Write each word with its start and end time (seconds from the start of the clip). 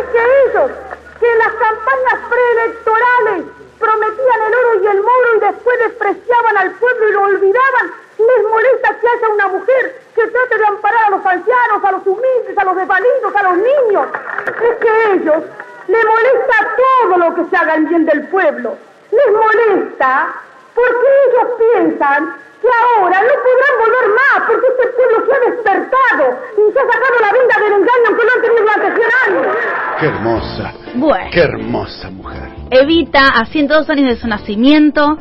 Es 0.00 0.06
que 0.06 0.18
ellos, 0.18 0.70
que 1.20 1.30
en 1.30 1.38
las 1.38 1.52
campañas 1.52 2.18
preelectorales 2.30 3.44
prometían 3.78 4.42
el 4.46 4.54
oro 4.54 4.82
y 4.82 4.86
el 4.86 5.02
moro 5.02 5.36
y 5.36 5.40
después 5.40 5.78
despreciaban 5.78 6.56
al 6.56 6.70
pueblo 6.72 7.08
y 7.08 7.12
lo 7.12 7.22
olvidaban, 7.22 7.92
les 8.16 8.48
molesta 8.48 8.96
que 8.98 9.08
haya 9.08 9.28
una 9.28 9.48
mujer 9.48 10.00
que 10.14 10.26
trate 10.26 10.58
de 10.58 10.66
amparar 10.66 11.04
a 11.06 11.10
los 11.10 11.26
ancianos, 11.26 11.84
a 11.84 11.92
los 11.92 12.06
humildes, 12.06 12.56
a 12.56 12.64
los 12.64 12.76
desvalidos, 12.76 13.36
a 13.36 13.42
los 13.42 13.56
niños. 13.56 14.06
Es 14.46 14.76
que 14.76 15.12
ellos 15.12 15.44
les 15.88 16.04
molesta 16.06 16.76
todo 16.76 17.18
lo 17.18 17.34
que 17.34 17.50
se 17.50 17.56
haga 17.56 17.74
en 17.74 17.88
bien 17.88 18.06
del 18.06 18.26
pueblo. 18.28 18.76
Les 19.10 19.32
molesta 19.32 20.34
porque 20.74 21.06
ellos 21.28 21.46
piensan 21.58 22.36
que 22.60 22.68
ahora 22.68 23.22
no 23.22 23.34
podrán 23.42 23.74
volver 23.78 24.08
más 24.08 24.46
porque 24.46 24.66
este 24.66 24.86
pueblo 24.88 25.26
se 25.26 25.34
ha 25.34 25.50
despertado 25.50 26.38
y 26.56 26.72
se 26.72 26.78
ha 26.78 26.86
sacado 26.86 27.20
la 27.20 27.32
venda 27.32 27.58
del 27.58 27.72
engaño 27.72 28.04
aunque 28.06 28.24
lo 28.24 28.32
han 28.32 28.42
tenido 28.42 28.60
durante 28.60 28.94
100 28.96 29.10
años. 29.26 29.56
Qué 30.00 30.06
hermosa. 30.06 30.72
Bueno. 30.94 31.30
Qué 31.30 31.40
hermosa 31.40 32.10
mujer. 32.10 32.48
Evita, 32.70 33.24
a 33.28 33.44
102 33.46 33.88
años 33.90 34.08
de 34.08 34.16
su 34.16 34.26
nacimiento, 34.28 35.18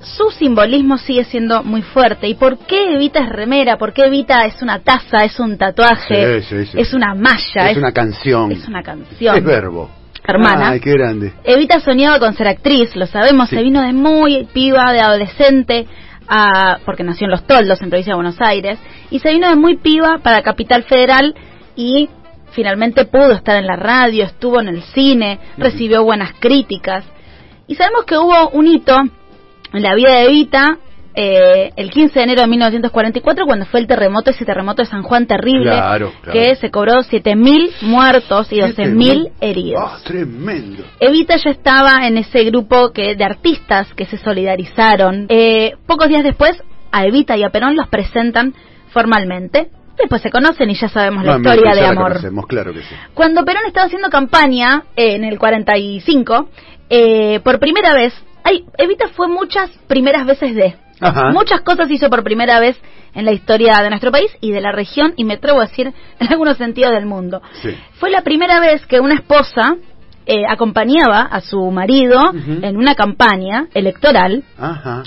su 0.00 0.30
simbolismo 0.30 0.96
sigue 0.98 1.24
siendo 1.24 1.62
muy 1.62 1.82
fuerte. 1.82 2.26
¿Y 2.28 2.34
por 2.34 2.58
qué 2.58 2.94
Evita 2.94 3.20
es 3.24 3.28
remera? 3.28 3.76
¿Por 3.78 3.92
qué 3.92 4.06
Evita 4.06 4.46
es 4.46 4.62
una 4.62 4.78
taza, 4.80 5.24
es 5.24 5.38
un 5.38 5.58
tatuaje, 5.58 6.40
Sí, 6.42 6.46
sí, 6.48 6.66
sí. 6.72 6.80
es 6.80 6.94
una 6.94 7.14
malla? 7.14 7.70
Es 7.70 7.76
una 7.76 7.92
canción. 7.92 8.52
Es 8.52 8.66
una 8.66 8.82
canción. 8.82 9.36
Es 9.36 9.44
verbo. 9.44 9.90
Hermana. 10.26 10.70
Ay, 10.70 10.80
qué 10.80 10.92
grande. 10.92 11.32
Evita 11.44 11.80
soñaba 11.80 12.18
con 12.18 12.34
ser 12.34 12.48
actriz, 12.48 12.94
lo 12.96 13.06
sabemos, 13.06 13.48
se 13.48 13.62
vino 13.62 13.80
de 13.82 13.92
muy 13.92 14.44
piba, 14.52 14.92
de 14.92 15.00
adolescente, 15.00 15.86
a- 16.28 16.78
porque 16.84 17.02
nació 17.02 17.24
en 17.26 17.30
Los 17.30 17.46
Toldos, 17.46 17.80
en 17.82 17.88
provincia 17.88 18.12
de 18.12 18.16
Buenos 18.16 18.40
Aires, 18.40 18.78
y 19.10 19.18
se 19.20 19.30
vino 19.32 19.48
de 19.48 19.56
muy 19.56 19.76
piba 19.78 20.18
para 20.22 20.42
Capital 20.42 20.82
Federal 20.84 21.34
y 21.76 22.10
finalmente 22.52 23.04
pudo 23.04 23.32
estar 23.32 23.56
en 23.56 23.66
la 23.66 23.76
radio, 23.76 24.24
estuvo 24.24 24.60
en 24.60 24.68
el 24.68 24.82
cine, 24.82 25.38
recibió 25.56 26.04
buenas 26.04 26.32
críticas. 26.38 27.04
Y 27.66 27.74
sabemos 27.74 28.04
que 28.04 28.16
hubo 28.16 28.50
un 28.50 28.66
hito 28.66 28.96
en 29.72 29.82
la 29.82 29.94
vida 29.94 30.14
de 30.14 30.24
Evita 30.24 30.78
eh, 31.20 31.72
el 31.74 31.90
15 31.90 32.14
de 32.16 32.22
enero 32.22 32.42
de 32.42 32.46
1944 32.46 33.44
cuando 33.44 33.66
fue 33.66 33.80
el 33.80 33.88
terremoto, 33.88 34.30
ese 34.30 34.44
terremoto 34.44 34.82
de 34.82 34.88
San 34.88 35.02
Juan 35.02 35.26
terrible, 35.26 35.72
Claro, 35.72 36.12
claro. 36.22 36.32
que 36.38 36.54
se 36.54 36.70
cobró 36.70 36.92
7.000 37.02 37.82
muertos 37.82 38.52
y 38.52 38.60
12.000 38.60 39.32
heridos. 39.40 39.82
Ah, 39.84 39.98
tremendo. 40.04 40.84
Evita 41.00 41.36
ya 41.36 41.50
estaba 41.50 42.06
en 42.06 42.18
ese 42.18 42.44
grupo 42.44 42.92
que 42.92 43.16
de 43.16 43.24
artistas 43.24 43.92
que 43.94 44.06
se 44.06 44.16
solidarizaron. 44.18 45.26
Eh, 45.28 45.72
pocos 45.86 46.08
días 46.08 46.22
después, 46.22 46.52
a 46.92 47.04
Evita 47.04 47.36
y 47.36 47.42
a 47.42 47.50
Perón 47.50 47.74
los 47.74 47.88
presentan 47.88 48.54
formalmente. 48.90 49.70
Después 49.98 50.22
se 50.22 50.30
conocen 50.30 50.70
y 50.70 50.74
ya 50.74 50.88
sabemos 50.88 51.24
la 51.24 51.32
Mamita, 51.32 51.54
historia 51.56 51.74
de 51.74 51.86
amor. 51.86 52.08
conocemos, 52.08 52.46
claro 52.46 52.72
que 52.72 52.82
sí. 52.82 52.94
Cuando 53.14 53.44
Perón 53.44 53.62
estaba 53.66 53.86
haciendo 53.86 54.08
campaña 54.10 54.84
eh, 54.96 55.14
en 55.16 55.24
el 55.24 55.38
45, 55.38 56.48
eh, 56.90 57.40
por 57.40 57.58
primera 57.58 57.94
vez, 57.94 58.14
ay, 58.44 58.64
Evita 58.78 59.08
fue 59.08 59.28
muchas 59.28 59.70
primeras 59.88 60.24
veces 60.26 60.54
de. 60.54 60.76
Ajá. 61.00 61.30
Muchas 61.30 61.60
cosas 61.60 61.90
hizo 61.90 62.08
por 62.10 62.24
primera 62.24 62.58
vez 62.60 62.76
en 63.14 63.24
la 63.24 63.32
historia 63.32 63.80
de 63.82 63.90
nuestro 63.90 64.10
país 64.10 64.30
y 64.40 64.52
de 64.52 64.60
la 64.60 64.72
región 64.72 65.14
y 65.16 65.24
me 65.24 65.34
atrevo 65.34 65.60
a 65.60 65.66
decir 65.66 65.92
en 66.20 66.28
algunos 66.28 66.56
sentidos 66.56 66.92
del 66.92 67.06
mundo. 67.06 67.42
Sí. 67.62 67.76
Fue 67.98 68.10
la 68.10 68.22
primera 68.22 68.60
vez 68.60 68.86
que 68.86 69.00
una 69.00 69.14
esposa 69.14 69.76
eh, 70.30 70.44
acompañaba 70.46 71.22
a 71.22 71.40
su 71.40 71.58
marido 71.70 72.20
en 72.62 72.76
una 72.76 72.94
campaña 72.94 73.66
electoral, 73.72 74.44
Ajá. 74.58 75.02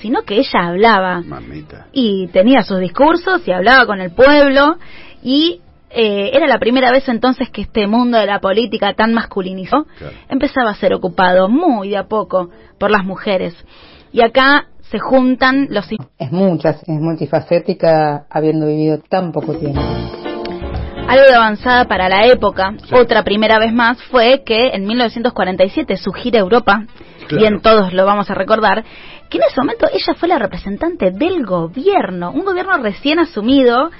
sino 0.00 0.22
que 0.22 0.36
ella 0.38 0.68
hablaba 0.68 1.20
Mamita. 1.20 1.88
y 1.92 2.28
tenía 2.28 2.62
sus 2.62 2.80
discursos 2.80 3.46
y 3.46 3.52
hablaba 3.52 3.84
con 3.84 4.00
el 4.00 4.12
pueblo 4.12 4.76
y 5.22 5.60
eh, 5.90 6.30
era 6.32 6.46
la 6.46 6.58
primera 6.58 6.90
vez 6.90 7.06
entonces 7.10 7.50
que 7.50 7.60
este 7.60 7.86
mundo 7.86 8.16
de 8.16 8.24
la 8.24 8.40
política 8.40 8.94
tan 8.94 9.12
masculinizado 9.12 9.84
Claro. 9.98 10.14
empezaba 10.30 10.70
a 10.70 10.74
ser 10.74 10.94
ocupado 10.94 11.50
muy 11.50 11.90
de 11.90 11.98
a 11.98 12.04
poco 12.08 12.48
por 12.78 12.90
las 12.90 13.04
mujeres. 13.04 13.54
Y 14.10 14.22
acá 14.22 14.68
se 14.90 14.98
juntan 14.98 15.66
los 15.70 15.86
Es 16.18 16.32
muchas, 16.32 16.82
es 16.82 16.98
multifacética 17.00 18.24
habiendo 18.30 18.66
vivido 18.66 18.98
tan 19.08 19.32
poco 19.32 19.54
tiempo. 19.58 19.80
Algo 21.08 21.26
de 21.28 21.34
avanzada 21.34 21.84
para 21.86 22.08
la 22.08 22.26
época. 22.26 22.74
Otra 22.92 23.22
primera 23.22 23.58
vez 23.58 23.72
más 23.72 24.02
fue 24.04 24.42
que 24.44 24.68
en 24.72 24.86
1947 24.86 25.96
su 25.96 26.12
gira 26.12 26.38
Europa, 26.40 26.84
Claro. 27.28 27.36
bien 27.36 27.60
todos 27.60 27.92
lo 27.92 28.04
vamos 28.04 28.30
a 28.30 28.34
recordar, 28.34 28.84
que 29.28 29.38
en 29.38 29.44
ese 29.44 29.60
momento 29.60 29.86
ella 29.92 30.14
fue 30.16 30.28
la 30.28 30.38
representante 30.38 31.10
del 31.10 31.44
gobierno, 31.44 32.30
un 32.32 32.44
gobierno 32.44 32.76
recién 32.78 33.18
asumido. 33.18 33.90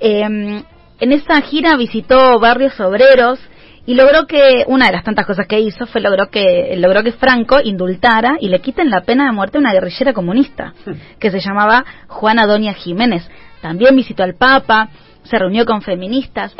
eh, 0.00 0.62
en 1.00 1.12
esa 1.12 1.40
gira 1.42 1.76
visitó 1.76 2.38
barrios 2.38 2.78
obreros 2.80 3.38
y 3.86 3.94
logró 3.94 4.26
que 4.26 4.64
una 4.68 4.86
de 4.86 4.92
las 4.92 5.02
tantas 5.04 5.26
cosas 5.26 5.46
que 5.48 5.58
hizo 5.60 5.86
fue 5.86 6.00
logró 6.00 6.28
que 6.28 6.74
logró 6.76 7.02
que 7.02 7.10
Franco 7.12 7.58
indultara 7.62 8.36
y 8.40 8.48
le 8.48 8.60
quiten 8.60 8.88
la 8.90 9.00
pena 9.02 9.24
de 9.26 9.32
muerte 9.32 9.58
a 9.58 9.60
una 9.60 9.72
guerrillera 9.72 10.12
comunista 10.12 10.74
que 11.18 11.30
se 11.32 11.40
llamaba 11.40 11.84
Juana 12.08 12.46
Doña 12.46 12.74
Jiménez. 12.74 13.28
También 13.60 13.94
visitó 13.96 14.22
al 14.22 14.34
Papa, 14.34 14.88
se 15.24 15.38
reunió 15.38 15.64
con 15.64 15.82
feministas. 15.82 16.54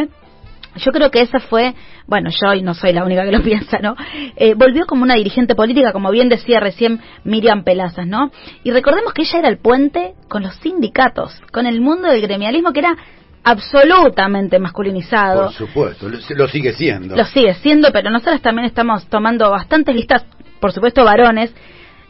Yo 0.76 0.90
creo 0.90 1.10
que 1.10 1.20
esa 1.20 1.38
fue, 1.38 1.74
bueno, 2.06 2.30
yo 2.30 2.54
y 2.54 2.62
no 2.62 2.74
soy 2.74 2.92
la 2.92 3.04
única 3.04 3.24
que 3.24 3.32
lo 3.32 3.42
piensa, 3.44 3.78
¿no? 3.78 3.94
Eh, 4.36 4.54
volvió 4.54 4.86
como 4.86 5.02
una 5.02 5.14
dirigente 5.14 5.54
política, 5.54 5.92
como 5.92 6.10
bien 6.10 6.28
decía 6.28 6.60
recién 6.60 7.00
Miriam 7.24 7.64
Pelazas, 7.64 8.06
¿no? 8.06 8.30
Y 8.64 8.70
recordemos 8.70 9.12
que 9.12 9.22
ella 9.22 9.40
era 9.40 9.48
el 9.48 9.58
puente 9.58 10.14
con 10.28 10.42
los 10.42 10.54
sindicatos, 10.56 11.40
con 11.52 11.66
el 11.66 11.80
mundo 11.80 12.08
del 12.08 12.22
gremialismo 12.22 12.72
que 12.72 12.80
era 12.80 12.96
absolutamente 13.44 14.58
masculinizado. 14.58 15.44
Por 15.44 15.52
supuesto, 15.52 16.08
lo, 16.08 16.18
lo 16.36 16.48
sigue 16.48 16.72
siendo. 16.72 17.16
Lo 17.16 17.24
sigue 17.24 17.54
siendo, 17.54 17.90
pero 17.92 18.10
nosotros 18.10 18.40
también 18.40 18.66
estamos 18.66 19.06
tomando 19.08 19.50
bastantes 19.50 19.94
listas, 19.94 20.24
por 20.60 20.72
supuesto 20.72 21.04
varones. 21.04 21.52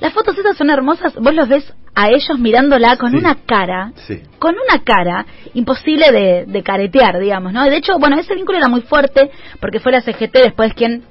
Las 0.02 0.12
fotos 0.12 0.36
esas 0.36 0.56
son 0.56 0.68
hermosas, 0.68 1.14
vos 1.14 1.32
los 1.32 1.48
ves 1.48 1.72
a 1.94 2.08
ellos 2.10 2.36
mirándola 2.36 2.96
con 2.96 3.12
Sí. 3.12 3.18
una 3.18 3.36
cara, 3.46 3.92
Sí. 4.08 4.20
con 4.40 4.56
una 4.56 4.82
cara 4.82 5.24
imposible 5.54 6.10
de, 6.10 6.44
de 6.44 6.62
caretear, 6.64 7.20
digamos, 7.20 7.52
¿no? 7.52 7.62
De 7.64 7.76
hecho, 7.76 8.00
bueno, 8.00 8.16
ese 8.18 8.34
vínculo 8.34 8.58
era 8.58 8.66
muy 8.66 8.80
fuerte 8.80 9.30
porque 9.60 9.78
fue 9.78 9.92
la 9.92 10.00
CGT 10.00 10.32
después 10.42 10.74
quien, 10.74 11.04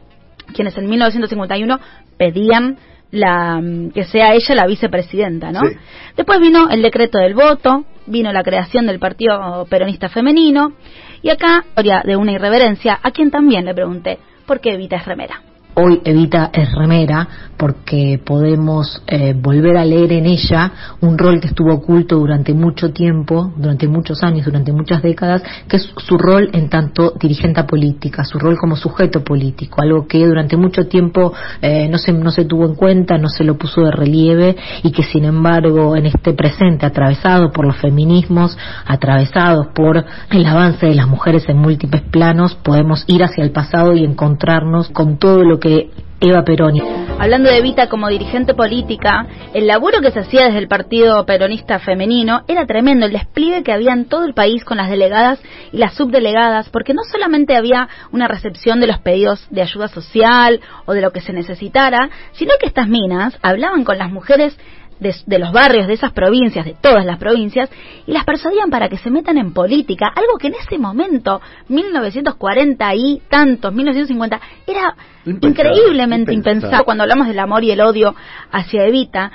quienes 0.53 0.77
en 0.77 0.89
1951 0.89 1.79
pedían 2.17 2.77
la 3.11 3.61
mm, 3.61 3.91
que 3.91 4.03
sea 4.03 4.33
ella 4.33 4.55
la 4.55 4.67
vicepresidenta, 4.67 5.51
¿no? 5.53 5.61
Sí. 5.61 5.75
Después 6.17 6.41
vino 6.41 6.69
el 6.69 6.81
decreto 6.81 7.17
del 7.17 7.33
voto, 7.33 7.85
vino 8.07 8.33
la 8.33 8.43
creación 8.43 8.87
del 8.87 8.99
Partido 8.99 9.65
Peronista 9.69 10.09
Femenino 10.09 10.73
y 11.21 11.29
acá, 11.29 11.63
historia 11.69 12.03
de 12.05 12.17
una 12.17 12.33
irreverencia, 12.33 12.99
a 13.01 13.11
quien 13.11 13.31
también 13.31 13.63
le 13.63 13.73
pregunté, 13.73 14.19
¿por 14.45 14.59
qué 14.59 14.73
Evita 14.73 14.97
es 14.97 15.05
remera? 15.05 15.41
Hoy 15.73 16.01
Evita 16.03 16.49
es 16.51 16.69
remera 16.73 17.27
porque 17.55 18.19
podemos 18.25 19.01
eh, 19.07 19.33
volver 19.39 19.77
a 19.77 19.85
leer 19.85 20.11
en 20.13 20.25
ella 20.25 20.71
un 20.99 21.17
rol 21.17 21.39
que 21.39 21.47
estuvo 21.47 21.73
oculto 21.73 22.17
durante 22.17 22.53
mucho 22.53 22.91
tiempo, 22.91 23.53
durante 23.55 23.87
muchos 23.87 24.21
años, 24.23 24.45
durante 24.45 24.73
muchas 24.73 25.01
décadas, 25.01 25.43
que 25.69 25.77
es 25.77 25.89
su 25.95 26.17
rol 26.17 26.49
en 26.53 26.69
tanto 26.69 27.13
dirigente 27.19 27.63
política, 27.63 28.25
su 28.25 28.37
rol 28.37 28.57
como 28.57 28.75
sujeto 28.75 29.23
político, 29.23 29.81
algo 29.81 30.07
que 30.07 30.25
durante 30.25 30.57
mucho 30.57 30.87
tiempo 30.87 31.33
eh, 31.61 31.87
no, 31.87 31.97
se, 31.99 32.11
no 32.11 32.31
se 32.31 32.45
tuvo 32.45 32.65
en 32.65 32.75
cuenta, 32.75 33.17
no 33.17 33.29
se 33.29 33.43
lo 33.45 33.57
puso 33.57 33.81
de 33.81 33.91
relieve 33.91 34.57
y 34.83 34.91
que 34.91 35.03
sin 35.03 35.23
embargo 35.23 35.95
en 35.95 36.07
este 36.07 36.33
presente 36.33 36.85
atravesado 36.85 37.51
por 37.51 37.65
los 37.65 37.77
feminismos, 37.77 38.57
atravesados 38.85 39.67
por 39.73 40.03
el 40.31 40.45
avance 40.45 40.87
de 40.87 40.95
las 40.95 41.07
mujeres 41.07 41.47
en 41.47 41.57
múltiples 41.57 42.01
planos, 42.01 42.55
podemos 42.55 43.05
ir 43.07 43.23
hacia 43.23 43.43
el 43.43 43.51
pasado 43.51 43.95
y 43.95 44.03
encontrarnos 44.03 44.89
con 44.89 45.17
todo 45.17 45.43
lo 45.43 45.59
que 45.59 45.70
Eva 46.19 46.43
Perón 46.43 46.75
Hablando 47.19 47.49
de 47.49 47.57
Evita 47.57 47.87
como 47.87 48.09
dirigente 48.09 48.53
política, 48.53 49.25
el 49.53 49.67
laburo 49.67 50.01
que 50.01 50.11
se 50.11 50.19
hacía 50.19 50.45
desde 50.45 50.59
el 50.59 50.67
Partido 50.67 51.25
Peronista 51.25 51.79
Femenino 51.79 52.43
era 52.47 52.65
tremendo, 52.65 53.05
el 53.05 53.11
despliegue 53.11 53.63
que 53.63 53.71
había 53.71 53.93
en 53.93 54.05
todo 54.05 54.25
el 54.25 54.33
país 54.33 54.63
con 54.63 54.77
las 54.77 54.89
delegadas 54.89 55.39
y 55.71 55.77
las 55.77 55.93
subdelegadas, 55.93 56.69
porque 56.69 56.93
no 56.93 57.01
solamente 57.11 57.55
había 57.55 57.89
una 58.11 58.27
recepción 58.27 58.79
de 58.79 58.87
los 58.87 58.99
pedidos 58.99 59.47
de 59.49 59.61
ayuda 59.61 59.87
social 59.87 60.61
o 60.85 60.93
de 60.93 61.01
lo 61.01 61.11
que 61.11 61.21
se 61.21 61.33
necesitara, 61.33 62.09
sino 62.33 62.53
que 62.59 62.67
estas 62.67 62.87
minas 62.87 63.37
hablaban 63.41 63.83
con 63.83 63.97
las 63.97 64.11
mujeres 64.11 64.57
de, 65.01 65.13
de 65.25 65.39
los 65.39 65.51
barrios 65.51 65.87
de 65.87 65.93
esas 65.93 66.13
provincias, 66.13 66.63
de 66.63 66.75
todas 66.79 67.03
las 67.05 67.17
provincias, 67.17 67.69
y 68.05 68.11
las 68.11 68.23
persuadían 68.23 68.69
para 68.69 68.87
que 68.87 68.97
se 68.97 69.09
metan 69.09 69.37
en 69.37 69.51
política, 69.51 70.07
algo 70.15 70.37
que 70.37 70.47
en 70.47 70.53
ese 70.53 70.77
momento, 70.77 71.41
1940 71.67 72.95
y 72.95 73.21
tantos, 73.27 73.73
1950, 73.73 74.39
era 74.67 74.95
increíblemente 75.25 76.33
impensable. 76.33 76.51
impensado 76.51 76.85
cuando 76.85 77.03
hablamos 77.03 77.27
del 77.27 77.39
amor 77.39 77.63
y 77.63 77.71
el 77.71 77.81
odio 77.81 78.15
hacia 78.51 78.85
Evita. 78.85 79.31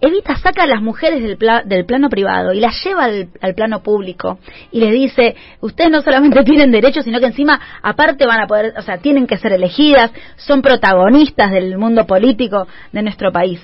Evita 0.00 0.36
saca 0.36 0.62
a 0.62 0.66
las 0.66 0.80
mujeres 0.80 1.22
del, 1.22 1.36
pla- 1.36 1.62
del 1.64 1.84
plano 1.84 2.08
privado 2.08 2.52
y 2.52 2.60
las 2.60 2.82
lleva 2.84 3.04
al, 3.04 3.28
al 3.40 3.54
plano 3.54 3.82
público 3.82 4.38
y 4.70 4.80
les 4.80 4.92
dice, 4.92 5.34
ustedes 5.60 5.90
no 5.90 6.02
solamente 6.02 6.42
tienen 6.44 6.70
derechos, 6.70 7.04
sino 7.04 7.18
que 7.18 7.26
encima 7.26 7.60
aparte 7.82 8.24
van 8.26 8.40
a 8.40 8.46
poder, 8.46 8.74
o 8.76 8.82
sea, 8.82 8.98
tienen 8.98 9.26
que 9.26 9.36
ser 9.38 9.52
elegidas, 9.52 10.12
son 10.36 10.62
protagonistas 10.62 11.50
del 11.50 11.76
mundo 11.78 12.06
político 12.06 12.68
de 12.92 13.02
nuestro 13.02 13.32
país. 13.32 13.60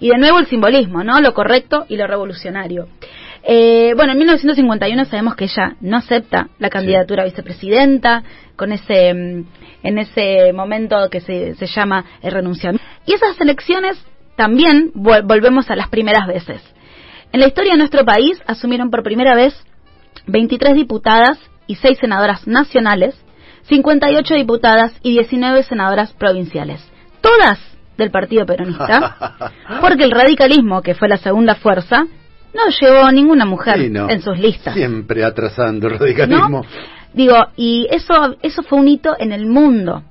Y 0.00 0.10
de 0.10 0.18
nuevo 0.18 0.38
el 0.38 0.46
simbolismo, 0.46 1.02
¿no? 1.04 1.20
Lo 1.20 1.32
correcto 1.32 1.86
y 1.88 1.96
lo 1.96 2.06
revolucionario. 2.06 2.88
Eh, 3.42 3.94
bueno, 3.96 4.12
en 4.12 4.18
1951 4.18 5.04
sabemos 5.06 5.36
que 5.36 5.44
ella 5.44 5.76
no 5.80 5.96
acepta 5.96 6.48
la 6.58 6.68
candidatura 6.70 7.22
a 7.22 7.26
vicepresidenta 7.26 8.22
con 8.56 8.72
ese 8.72 9.14
mm, 9.14 9.44
en 9.84 9.98
ese 9.98 10.52
momento 10.52 11.08
que 11.08 11.20
se, 11.20 11.54
se 11.54 11.66
llama 11.66 12.04
el 12.20 12.32
renunciamiento. 12.32 12.84
Y 13.06 13.14
esas 13.14 13.40
elecciones 13.40 13.96
también 14.38 14.92
volvemos 14.94 15.68
a 15.68 15.74
las 15.74 15.88
primeras 15.88 16.28
veces. 16.28 16.62
En 17.32 17.40
la 17.40 17.48
historia 17.48 17.72
de 17.72 17.78
nuestro 17.78 18.04
país 18.04 18.40
asumieron 18.46 18.88
por 18.88 19.02
primera 19.02 19.34
vez 19.34 19.52
23 20.28 20.76
diputadas 20.76 21.40
y 21.66 21.74
6 21.74 21.98
senadoras 21.98 22.46
nacionales, 22.46 23.20
58 23.64 24.34
diputadas 24.36 24.92
y 25.02 25.10
19 25.10 25.64
senadoras 25.64 26.12
provinciales. 26.12 26.80
Todas 27.20 27.58
del 27.96 28.12
Partido 28.12 28.46
Peronista, 28.46 29.52
porque 29.80 30.04
el 30.04 30.12
radicalismo, 30.12 30.82
que 30.82 30.94
fue 30.94 31.08
la 31.08 31.16
segunda 31.16 31.56
fuerza, 31.56 32.06
no 32.54 32.62
llevó 32.80 33.10
ninguna 33.10 33.44
mujer 33.44 33.80
en 33.80 34.22
sus 34.22 34.38
listas. 34.38 34.74
Siempre 34.74 35.24
atrasando 35.24 35.88
el 35.88 35.98
radicalismo. 35.98 36.64
Digo, 37.12 37.34
y 37.56 37.88
eso, 37.90 38.36
eso 38.40 38.62
fue 38.62 38.78
un 38.78 38.86
hito 38.86 39.16
en 39.18 39.32
el 39.32 39.46
mundo. 39.46 40.04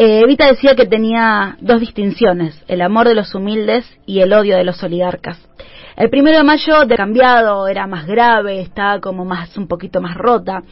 Eh, 0.00 0.20
Evita 0.20 0.46
decía 0.46 0.76
que 0.76 0.86
tenía 0.86 1.56
dos 1.60 1.80
distinciones, 1.80 2.62
el 2.68 2.82
amor 2.82 3.08
de 3.08 3.16
los 3.16 3.34
humildes 3.34 3.84
y 4.06 4.20
el 4.20 4.32
odio 4.32 4.56
de 4.56 4.62
los 4.62 4.80
oligarcas. 4.84 5.44
El 5.96 6.08
primero 6.08 6.36
de 6.36 6.44
mayo 6.44 6.84
de 6.86 6.94
cambiado, 6.94 7.66
era 7.66 7.88
más 7.88 8.06
grave, 8.06 8.60
estaba 8.60 9.00
como 9.00 9.24
más, 9.24 9.56
un 9.56 9.66
poquito 9.66 10.00
más 10.00 10.16
rota. 10.16 10.62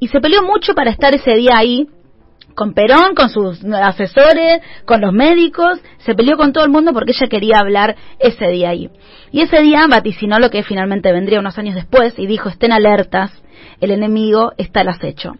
Y 0.00 0.08
se 0.08 0.22
peleó 0.22 0.42
mucho 0.42 0.74
para 0.74 0.90
estar 0.90 1.14
ese 1.14 1.34
día 1.34 1.58
ahí, 1.58 1.86
con 2.54 2.72
Perón, 2.72 3.14
con 3.14 3.28
sus 3.28 3.62
asesores, 3.62 4.62
con 4.86 5.02
los 5.02 5.12
médicos, 5.12 5.78
se 5.98 6.14
peleó 6.14 6.38
con 6.38 6.54
todo 6.54 6.64
el 6.64 6.70
mundo 6.70 6.94
porque 6.94 7.12
ella 7.12 7.28
quería 7.28 7.58
hablar 7.58 7.94
ese 8.20 8.48
día 8.48 8.70
ahí. 8.70 8.88
Y 9.32 9.42
ese 9.42 9.60
día 9.60 9.86
vaticinó 9.86 10.38
lo 10.38 10.48
que 10.48 10.62
finalmente 10.62 11.12
vendría 11.12 11.40
unos 11.40 11.58
años 11.58 11.74
después 11.74 12.18
y 12.18 12.26
dijo, 12.26 12.48
estén 12.48 12.72
alertas, 12.72 13.32
el 13.82 13.90
enemigo 13.90 14.52
está 14.56 14.80
al 14.80 14.88
acecho. 14.88 15.34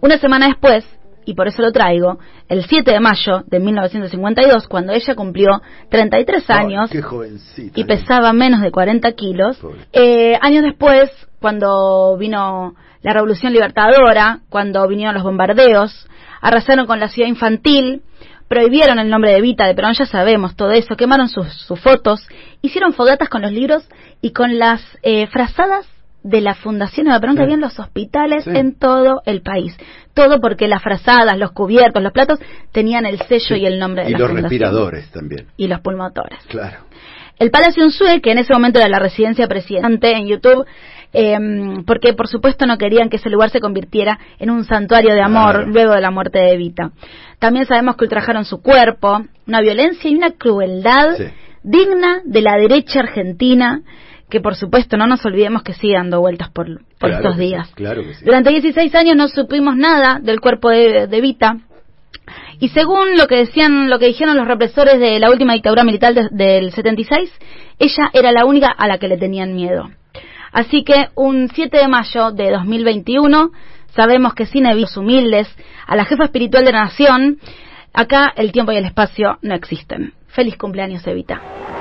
Una 0.00 0.18
semana 0.18 0.46
después, 0.46 0.84
y 1.26 1.34
por 1.34 1.48
eso 1.48 1.60
lo 1.60 1.72
traigo, 1.72 2.18
el 2.48 2.64
7 2.64 2.90
de 2.90 3.00
mayo 3.00 3.42
de 3.46 3.58
1952, 3.58 4.68
cuando 4.68 4.92
ella 4.92 5.14
cumplió 5.16 5.60
33 5.90 6.48
años 6.50 6.90
y 7.74 7.84
pesaba 7.84 8.32
menos 8.32 8.62
de 8.62 8.70
40 8.70 9.12
kilos. 9.12 9.58
Eh, 9.92 10.38
años 10.40 10.62
después, 10.62 11.10
cuando 11.40 12.16
vino 12.16 12.74
la 13.02 13.12
Revolución 13.12 13.52
Libertadora, 13.52 14.40
cuando 14.48 14.86
vinieron 14.86 15.14
los 15.14 15.24
bombardeos, 15.24 16.08
arrasaron 16.40 16.86
con 16.86 17.00
la 17.00 17.08
ciudad 17.08 17.28
infantil, 17.28 18.02
prohibieron 18.46 19.00
el 19.00 19.10
nombre 19.10 19.32
de 19.32 19.40
Vita 19.40 19.66
de 19.66 19.74
Perón, 19.74 19.94
ya 19.94 20.06
sabemos 20.06 20.54
todo 20.54 20.70
eso, 20.70 20.96
quemaron 20.96 21.28
sus, 21.28 21.66
fotos, 21.80 22.26
hicieron 22.62 22.92
fogatas 22.92 23.28
con 23.28 23.42
los 23.42 23.50
libros 23.50 23.88
y 24.22 24.30
con 24.30 24.60
las 24.60 24.80
eh, 25.02 25.26
frazadas 25.26 25.88
de 26.26 26.40
la 26.40 26.54
Fundación 26.54 27.06
de 27.06 27.20
Perón 27.20 27.36
que 27.36 27.42
había 27.42 27.54
en 27.54 27.60
los 27.60 27.78
hospitales 27.78 28.46
en 28.46 28.76
todo 28.76 29.22
el 29.26 29.42
país. 29.42 29.76
Todo 30.12 30.40
porque 30.40 30.66
las 30.66 30.82
frazadas, 30.82 31.38
los 31.38 31.52
cubiertos, 31.52 32.02
los 32.02 32.12
platos 32.12 32.40
tenían 32.72 33.06
el 33.06 33.18
sello 33.20 33.54
y 33.54 33.64
el 33.64 33.78
nombre 33.78 34.04
de 34.04 34.10
y 34.10 34.12
la 34.12 34.18
los 34.18 34.30
respiradores 34.32 35.08
también. 35.10 35.46
Y 35.56 35.68
los 35.68 35.80
pulmotores. 35.80 36.40
Claro. 36.48 36.78
El 37.38 37.50
Palacio 37.50 37.84
Unzue, 37.84 38.20
que 38.20 38.32
en 38.32 38.38
ese 38.38 38.52
momento 38.52 38.80
era 38.80 38.88
la 38.88 38.98
residencia 38.98 39.46
presidente 39.46 40.10
en 40.12 40.26
YouTube, 40.26 40.64
em, 41.12 41.84
porque 41.84 42.14
por 42.14 42.28
supuesto 42.28 42.66
no 42.66 42.76
querían 42.76 43.08
que 43.08 43.18
ese 43.18 43.30
lugar 43.30 43.50
se 43.50 43.60
convirtiera 43.60 44.18
en 44.38 44.50
un 44.50 44.64
santuario 44.64 45.14
de 45.14 45.20
amor 45.20 45.68
luego 45.68 45.92
de 45.92 46.00
la 46.00 46.10
muerte 46.10 46.38
de 46.38 46.54
Evita. 46.54 46.90
También 47.38 47.66
sabemos 47.66 47.96
que 47.96 48.04
ultrajaron 48.04 48.44
su 48.44 48.62
cuerpo, 48.62 49.22
una 49.46 49.60
violencia 49.60 50.10
y 50.10 50.16
una 50.16 50.32
crueldad 50.32 51.18
digna 51.62 52.22
de 52.24 52.40
la 52.40 52.56
derecha 52.56 53.00
argentina 53.00 53.82
que 54.28 54.40
por 54.40 54.56
supuesto 54.56 54.96
no 54.96 55.06
nos 55.06 55.24
olvidemos 55.24 55.62
que 55.62 55.72
sigue 55.72 55.94
dando 55.94 56.20
vueltas 56.20 56.50
por, 56.50 56.68
estos 56.68 57.36
días. 57.36 57.68
claro 57.74 58.02
Durante 58.24 58.50
16 58.50 58.94
años 58.94 59.16
no 59.16 59.28
supimos 59.28 59.76
nada 59.76 60.18
del 60.20 60.40
cuerpo 60.40 60.70
de, 60.70 61.06
de, 61.06 61.20
Vita. 61.20 61.58
Y 62.58 62.70
según 62.70 63.16
lo 63.16 63.28
que 63.28 63.36
decían, 63.36 63.88
lo 63.88 63.98
que 63.98 64.06
dijeron 64.06 64.36
los 64.36 64.48
represores 64.48 64.98
de 64.98 65.18
la 65.20 65.30
última 65.30 65.52
dictadura 65.52 65.84
militar 65.84 66.14
del 66.30 66.72
76, 66.72 67.30
ella 67.78 68.10
era 68.12 68.32
la 68.32 68.44
única 68.44 68.68
a 68.68 68.88
la 68.88 68.98
que 68.98 69.08
le 69.08 69.18
tenían 69.18 69.54
miedo. 69.54 69.90
Así 70.52 70.82
que 70.82 71.08
un 71.14 71.48
7 71.54 71.76
de 71.76 71.88
mayo 71.88 72.32
de 72.32 72.50
2021 72.50 73.50
sabemos 73.94 74.34
que 74.34 74.46
sin 74.46 74.66
evitos 74.66 74.96
humildes 74.96 75.48
a 75.86 75.96
la 75.96 76.04
jefa 76.04 76.24
espiritual 76.24 76.64
de 76.64 76.72
la 76.72 76.84
nación, 76.84 77.38
acá 77.92 78.32
el 78.36 78.52
tiempo 78.52 78.72
y 78.72 78.76
el 78.76 78.86
espacio 78.86 79.38
no 79.42 79.54
existen. 79.54 80.14
Feliz 80.28 80.56
cumpleaños, 80.56 81.06
Evita. 81.06 81.75